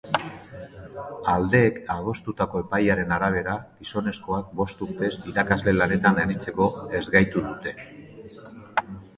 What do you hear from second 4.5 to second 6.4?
bost urtez irakasle lanetan